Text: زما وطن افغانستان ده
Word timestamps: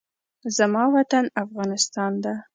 زما 0.57 0.83
وطن 0.95 1.25
افغانستان 1.43 2.11
ده 2.23 2.33